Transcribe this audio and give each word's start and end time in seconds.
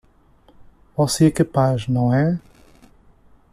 Você 0.97 1.25
é 1.27 1.29
capaz, 1.29 1.87
não 1.87 2.11
é? 2.11 2.39